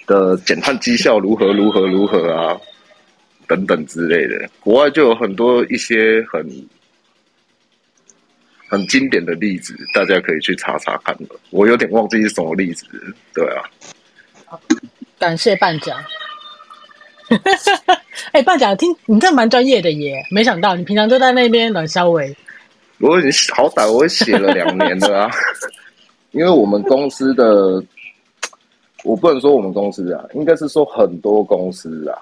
[0.07, 2.61] 的减碳绩效如何如何如何啊，
[3.47, 4.49] 等等之类的。
[4.61, 6.69] 国外就有很多一些很。
[8.73, 11.35] 很经典的例子，大家可以去查查看的。
[11.51, 12.87] 我有点忘记是什么例子，
[13.35, 13.65] 对啊。
[15.19, 15.97] 感谢半奖。
[18.33, 22.37] 哎、欸，半甲，听你这蛮专业的耶，没想到你平常都在那边冷稍微。
[22.99, 23.11] 我
[23.55, 25.31] 好歹我写了两年了啊，
[26.33, 27.83] 因为我们公司的，
[29.05, 32.19] 我不能说我们公司啊，应该是说很多公司啊。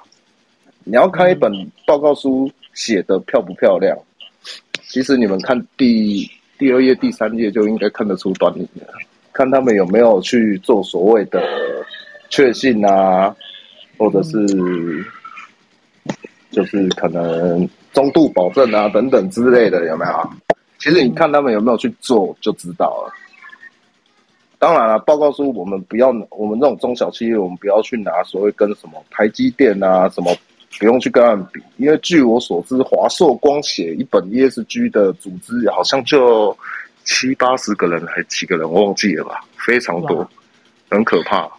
[0.85, 1.53] 你要看一本
[1.87, 3.97] 报告书写得漂不漂亮，
[4.89, 6.31] 其实你们看第。
[6.59, 8.93] 第二页、第三页就应该看得出端倪了，
[9.33, 11.41] 看他们有没有去做所谓的
[12.29, 13.35] 确信啊，
[13.97, 14.47] 或者是
[16.51, 20.31] 就是可能中度保证啊等等之类的，有没有？
[20.79, 23.13] 其实你看他们有没有去做就知道了。
[24.59, 30.35] 当然了，报告书我们不要，我们这种中小企业，我们不要去拿所谓跟什么台积电啊什么。
[30.79, 36.57] 不用去跟他们比，因为据我所知，华硕光写一本 ESG 的组织，好像就
[37.05, 39.43] 七八十个人，还几个人忘记了吧？
[39.57, 40.31] 非常多，
[40.91, 41.51] 很可怕。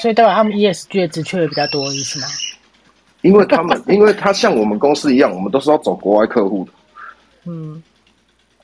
[0.00, 2.26] 所以代表他们 ESG 的职缺也比较多，意思吗？
[3.22, 6.72] 因为他们，因为他像我们公司一样，我们都是要走国外客户的。
[7.46, 7.82] 嗯，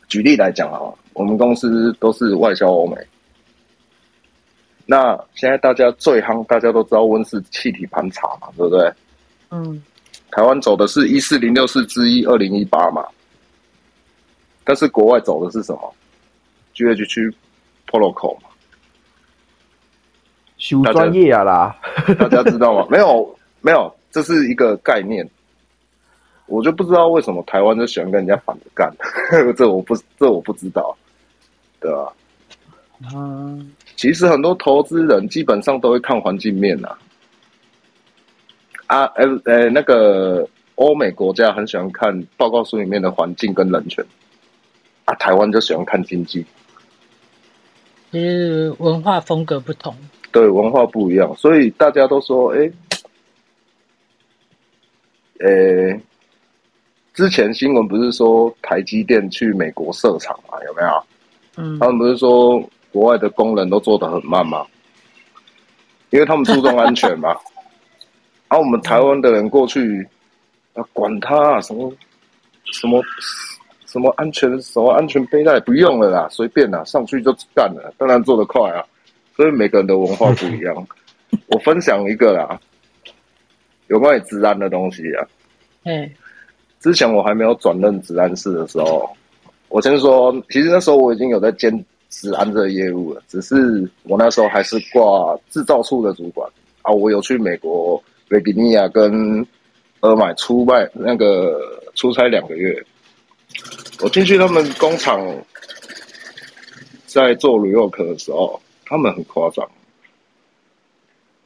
[0.08, 0.80] 举例来讲啊，
[1.14, 2.96] 我们公司都是外销欧美。
[4.84, 8.92] 那现在大家最夯，大家都知道温室气体盘查嘛，对不对？
[9.50, 9.82] 嗯。
[10.32, 13.04] 台湾走的是一四零六四之一二零一八嘛，
[14.62, 15.94] 但是国外走的是什么
[16.76, 17.34] ？GHG
[17.88, 18.49] Protocol 嘛。
[20.60, 21.76] 修专业啊啦，
[22.16, 22.86] 大家知道吗？
[22.92, 25.28] 没有，没有，这是一个概念。
[26.46, 28.92] 我就不知道为什么台湾就喜欢跟人家反着干，
[29.56, 30.96] 这我不，这我不知道，
[31.80, 32.12] 对吧？
[33.14, 33.72] 嗯。
[33.96, 36.88] 其实很多投资人基本上都会看环境面呐、
[38.86, 44.04] 啊，啊，呃，呃，那个欧美国家很喜欢看报告书里面的环境跟人权，
[45.04, 46.44] 啊，台湾就喜欢看经济，
[48.10, 49.94] 其实文化风格不同，
[50.32, 52.70] 对，文化不一样，所以大家都说，哎，
[55.40, 56.00] 呃，
[57.14, 61.04] 之前新闻不是说台积电去美国设厂嘛，有没有？
[61.56, 62.62] 嗯，他们不是说。
[62.92, 64.66] 国外的工人都做得很慢吗，
[66.10, 67.36] 因为他们注重安全嘛。
[68.48, 70.04] 而、 啊、我们台湾的人过去，
[70.74, 71.92] 啊，管他、啊、什么
[72.64, 73.00] 什么
[73.86, 77.94] 什么安全什么安全背带不用了啦，随便啦，上去就干了。
[77.96, 78.84] 当然做得快啊，
[79.40, 80.86] 所以每个人的文化不一样。
[81.48, 82.60] 我分享一个啦，
[83.86, 85.26] 有关于治安的东西啊。
[85.84, 86.10] 嗯，
[86.78, 89.08] 之前我还没有转任治安室的时候，
[89.70, 91.82] 我先说，其实那时候我已经有在兼。
[92.10, 96.50] 治安这个业务了，只是我那时候还是挂制造处的主管
[96.82, 96.90] 啊。
[96.90, 99.46] 我有去美国维吉尼亚跟
[100.00, 102.84] 呃买出卖那个出差两个月。
[104.02, 105.24] 我进去他们工厂，
[107.06, 108.60] 在做 rework 的时候，
[108.90, 109.66] 他们很夸张。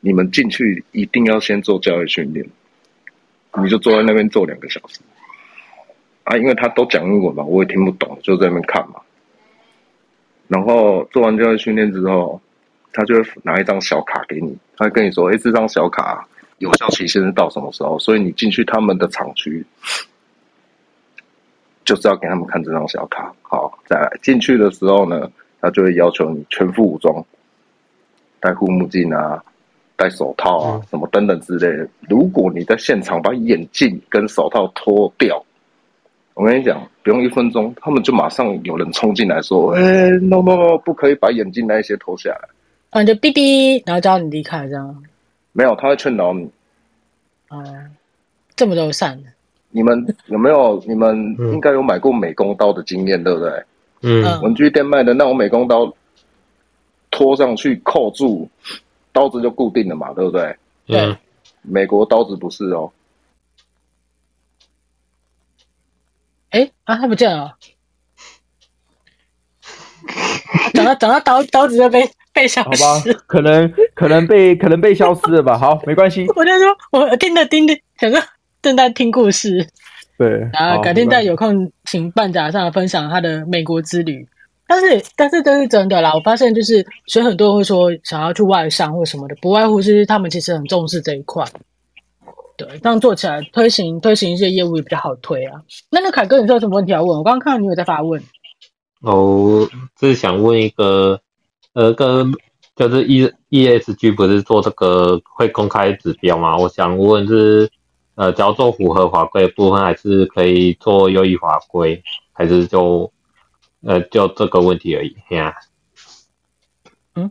[0.01, 2.47] 你们进去一定要先做教育训练，
[3.63, 5.01] 你就坐在那边坐两个小时
[6.25, 8.95] 啊，因为他都讲英文嘛，我也听不懂，就在那边看嘛。
[10.49, 12.41] 然后做完教育训练之后，
[12.95, 16.27] 他就会拿一张小卡给你，他会跟你说：“哎，这张小卡
[16.59, 17.99] 有效期限是到什么时候？
[17.99, 19.65] 所以你进去他们的厂区，
[21.85, 23.35] 就是要给他们看这张小卡。
[23.43, 25.31] 好，再来进去的时候呢，
[25.63, 27.25] 他就会要求你全副武装，
[28.45, 29.43] 戴护目镜啊。”
[29.97, 31.89] 戴手套啊，什么等等之类的。
[32.09, 35.41] 如果你在现场把眼镜跟手套脱掉，
[36.35, 42.49] 我跟你讲，不用一分钟，他们就马上有人冲进来说：“哎、欸、，no no no，不可以把眼镜那些脱下来。”
[42.91, 45.03] 啊，你就哔哔，然后叫你离开，这样。
[45.53, 46.43] 没有，他会劝导你。
[47.51, 47.89] 哦、嗯，
[48.57, 49.17] 这么友善。
[49.71, 50.83] 你们有没有？
[50.89, 53.63] 你们应该有买过美工刀的经验，对不对？
[54.03, 54.43] 嗯。
[54.43, 55.87] 文具店卖的那种美工刀，
[57.15, 58.51] 拖上去扣住。
[59.13, 60.57] 刀子就固定了嘛，对不对？
[60.87, 61.17] 对。
[61.63, 62.91] 美国刀子不是哦。
[66.51, 67.57] 哎啊，他不见了。
[70.73, 72.83] 等到等到刀刀子就被被消失。
[72.83, 75.57] 好吧，可能可能被可能被消失了吧。
[75.57, 76.27] 好，没关系。
[76.35, 78.21] 我就说，我听着听着，想说
[78.61, 79.69] 正在听故事。
[80.19, 80.29] 对。
[80.53, 84.27] 然后改天再有空，请半甲上来分享他的美国之旅。
[84.67, 86.15] 但是，但是这是真的啦！
[86.15, 91.45] 我发现就是，所以很多人会说想要去外商或什么的，不外乎是他们其实很重视这一块。
[92.57, 95.61] 对，这样做起来推行推行一些业务也比较好推啊。
[95.91, 97.19] 那那凯哥，你有什么问题要问？
[97.19, 98.23] 我刚刚看到你有在发问。
[99.03, 99.69] 哦，
[100.01, 101.21] 就是想问一个，
[101.75, 102.33] 呃，跟
[102.75, 106.57] 就是 E ESG 不是做这个会公开指标吗？
[106.57, 107.71] 我想问是，
[108.15, 112.03] 呃，只要做符合法规的部分，还是可以做优异法规，
[112.33, 113.13] 还是就？
[113.87, 115.55] 呃，就这个问题而已，呀。
[117.15, 117.31] 嗯，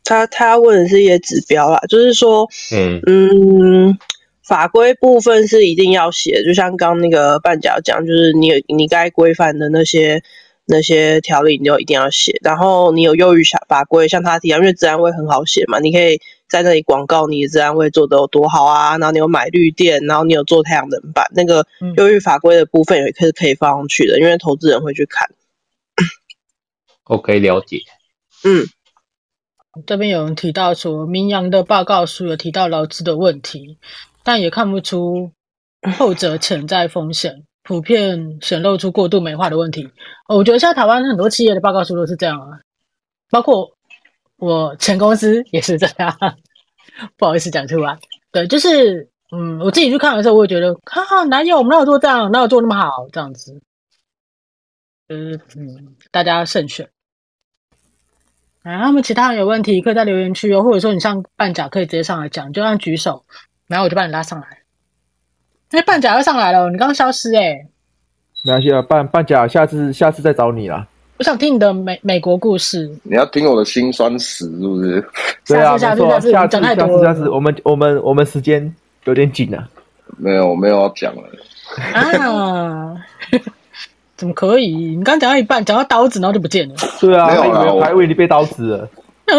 [0.04, 3.98] 他他问的是一些指标啦，就是说，嗯嗯，
[4.42, 10.22] 法规部分是一定要写，就像刚那个半角讲，就是你你该规范的那些
[10.68, 12.38] 那些条例，你就一定要写。
[12.42, 21.66] 然后你有优于法法规，像他提到，因为治安会很好写嘛，你可以在那里广告你的治安会做得有多好啊，然后你有买绿电，然后你有做太阳能板，那个
[21.96, 25.28] 优于法规的部分也可以可以放上去的，因为投资人会去看。
[27.04, 27.80] OK，了解。
[28.44, 28.66] 嗯，
[29.86, 33.78] 这边有人提到说，明阳的报告书有提到劳资的问题，
[34.22, 35.32] 但也看不出
[35.96, 39.86] 后者潜在风险，普遍显露出过度美化的问题。
[40.26, 42.58] 我觉得现在台湾很多企业的报告书都是这样啊，
[43.28, 43.70] 包括
[44.36, 46.16] 我前公司也是这样。
[47.18, 47.98] 不好意思讲出来，
[48.32, 53.60] 对，就是嗯，我自己去看的时候，我会觉得，哈哈，哪有我们哪有做这样，哪有做那么好，这样子，
[55.06, 56.88] 就是嗯，大家慎选。
[58.62, 63.26] 啊，他们其他人有问题，可以在留言区哦，或者说你像半甲可以直接上来讲，就按举手，
[63.66, 64.57] 然后我就把你拉上来。
[65.70, 67.66] 哎，半甲要上来了，你刚刚消失哎、欸。
[68.44, 70.86] 没关系啊，半半甲下次下次再找你啦。
[71.18, 72.88] 我想听你的美美国故事。
[73.02, 75.04] 你要听我的辛酸史是不是？
[75.46, 79.68] 对啊，下次下次下次下次下次，我们我们我们时间有点紧啊。
[80.16, 81.22] 没有，我没有要讲了。
[81.92, 82.96] 啊。
[84.16, 84.96] 怎么可以？
[84.96, 86.74] 你刚讲到一半，讲到刀子，然后就不见了。
[87.00, 88.88] 对啊，还以为还以为你被刀子了，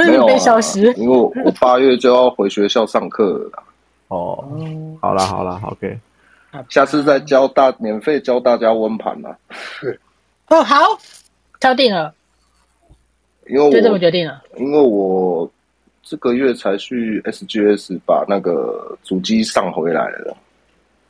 [0.07, 0.93] 没有被消失。
[0.93, 3.63] 因为我八月就要回学校上课了。
[4.09, 4.43] 哦，
[5.01, 5.99] 好啦好啦，OK，
[6.69, 9.37] 下次再教大免费教大家温盘了。
[10.47, 10.77] 哦，好，
[11.59, 12.13] 敲定了。
[13.47, 14.43] 因为我就这么决定了。
[14.57, 15.49] 因为我
[16.03, 20.37] 这个月才去 SGS 把那个主机上回来了。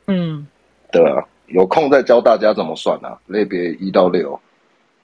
[0.06, 0.46] 嗯，
[0.90, 1.24] 对啊。
[1.48, 4.38] 有空再教大家怎么算啊，类别一到六。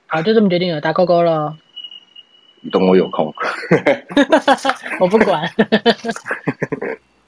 [0.06, 1.56] 好，就这么决定了，打勾勾了。
[2.60, 3.34] 你等我有空。
[5.00, 5.42] 我不管。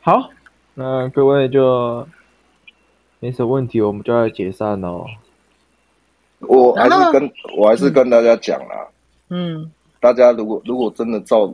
[0.00, 0.30] 好，
[0.74, 2.06] 那各位就
[3.20, 5.04] 没什么问题，我们就要解散喽。
[6.40, 8.88] 我还是跟我还是跟大家讲啦。
[9.28, 9.70] 嗯。
[10.00, 11.52] 大家如果如果真的照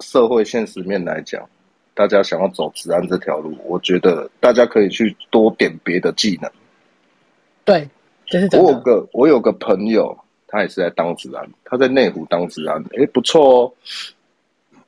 [0.00, 1.46] 社会现实面来讲，
[1.92, 6.50] 大家想要走治安这条路，我觉得大家可以去多点别的技能。
[7.66, 7.86] 对，
[8.24, 10.16] 就是我有个我有个朋友，
[10.48, 13.72] 他也是在当治安，他在内湖当治安，哎，不错哦。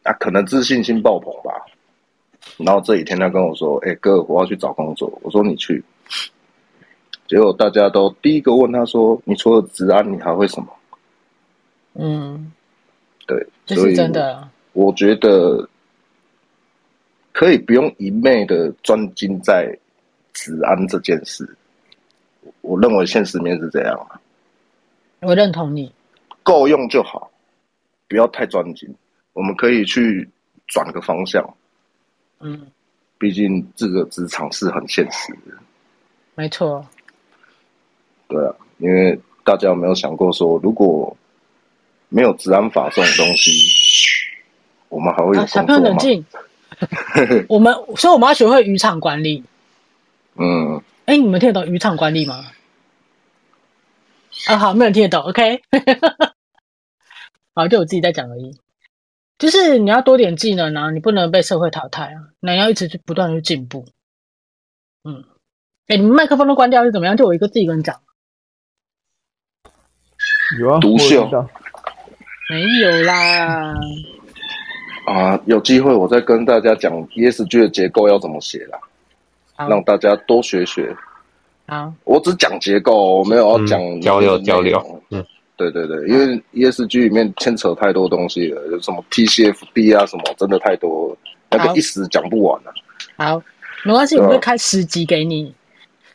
[0.05, 1.53] 啊，可能自信心爆棚吧。
[2.57, 5.85] 然后这几天他跟我说：“哎，哥，我要去找工作。”我说：“你去。”
[7.27, 10.69] 结果大家都第一个问他说：“你除了职安，你还会什么？”
[11.95, 12.53] 嗯，
[13.27, 14.49] 对，这是真的。
[14.73, 15.69] 我觉得
[17.33, 19.77] 可以不用一昧的专精在
[20.33, 21.49] 职安这件事。
[22.61, 24.21] 我认为现实面是这样啊，
[25.21, 25.91] 我认同你，
[26.43, 27.31] 够用就好，
[28.09, 28.93] 不要太专精。
[29.33, 30.29] 我们可以去
[30.67, 31.43] 转个方向。
[32.41, 32.67] 嗯，
[33.17, 35.57] 毕竟这个职场是很现实的。
[36.35, 36.85] 没错。
[38.29, 41.17] 对啊，因为大家有没有想过说，如果
[42.09, 43.51] 没有治安法这种东西，
[44.89, 46.25] 我们还会朋友冷静。
[47.49, 49.45] 我们所以我们要学会渔场管理。
[50.37, 50.83] 嗯。
[51.07, 52.45] 哎，你们听得懂渔场管理吗？
[54.49, 55.21] 啊，好，没有人听得懂。
[55.23, 55.61] OK。
[57.55, 58.59] 好，就我自己在讲而已。
[59.39, 63.87] 就是你要多点技能啊，你不能被社会淘汰啊，那你要一直去不断的去进步。
[65.05, 65.25] 嗯。
[65.87, 67.17] 哎，你们麦克风都关掉是怎么样？
[67.17, 68.01] 就我一个自己一个人讲。
[70.61, 71.29] 有啊，独秀。
[72.51, 73.75] 没有啦。
[75.07, 78.79] 啊，有机会我再跟大家讲 ESG 的结构要怎么写啦，
[79.69, 80.95] 让大家多学学。
[81.67, 85.03] 好，我只讲结构，我没有要讲、嗯、交流交流。
[85.11, 85.25] 嗯，
[85.57, 91.17] 对对对，因为 ESG 里面牵扯太多东西了，有什么 TCFD 啊什么，真的太多了，
[91.51, 92.73] 那个一时讲不完了、
[93.17, 93.33] 啊。
[93.33, 93.43] 好，
[93.85, 95.55] 没关系，我会开十集给你。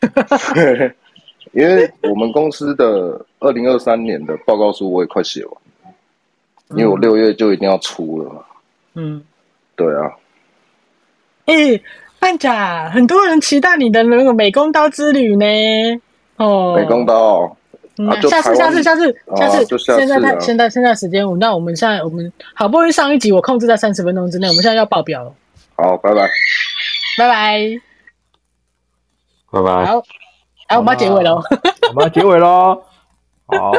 [1.52, 5.54] 因为我们公司的二零二三年的报告书我也快写完，
[6.70, 8.42] 因为我六月就一定要出了嘛。
[8.94, 9.22] 嗯，
[9.76, 10.10] 对啊。
[11.46, 11.82] 哎、欸，
[12.18, 15.46] 范甲，很多人期待你的那个美工刀之旅呢。
[16.36, 17.56] 哦，美工刀。
[17.98, 19.98] 嗯啊、下次，下次，下次，下次，就下次。
[19.98, 25.34] 现在太，现在，现在时间，那我们现在，我们好不容易上一集，我控制在三十分钟之内，我们现在要爆表了。
[25.76, 26.30] 好，拜拜，
[27.18, 27.60] 拜拜。
[29.50, 29.84] 拜拜。
[29.84, 30.02] 好，
[30.70, 31.34] 哎，我们要结尾了。
[31.90, 32.80] 我们要结尾喽。
[33.46, 33.72] 好。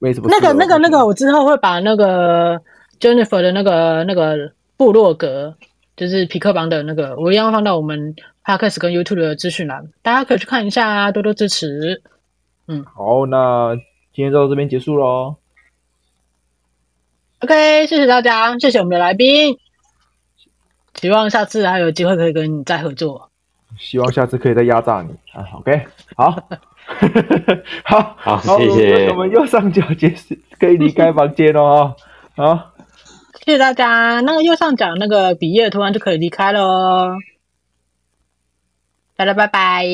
[0.00, 0.28] 为什么？
[0.28, 2.60] 那个、那个、那个，我之后会把那个
[2.98, 5.54] Jennifer 的那个、那个部落格，
[5.96, 12.02] 就是匹克邦的那个，我一样放到我们 Podcast 跟 YouTube 的资讯栏，大家可以去看一下啊，多多支持。
[12.66, 13.76] 嗯，好，那
[14.12, 15.36] 今天就到这边结束喽。
[17.38, 19.56] OK，谢谢大家，谢谢我们的来宾，
[21.00, 23.30] 希望下次还有机会可以跟你再合作。
[23.78, 26.30] 希望下次可以再压榨你啊！OK， 好，
[27.84, 29.08] 好，好，谢谢。
[29.10, 31.94] 我们右上角结束，可以离开房间哦。
[32.36, 32.72] 好，
[33.44, 34.20] 谢谢大家。
[34.20, 37.16] 那个右上角那个笔页突然就可以离开了哦。
[39.16, 39.84] 大家拜拜。